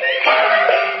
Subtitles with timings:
[0.00, 0.97] Thank you.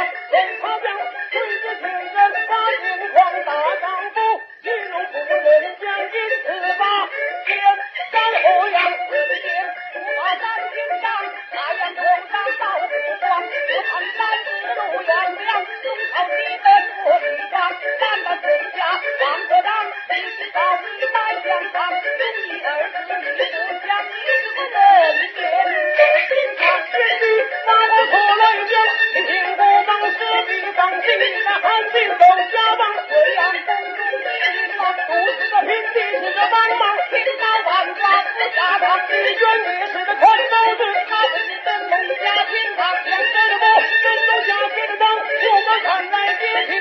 [0.00, 1.19] はい、すい。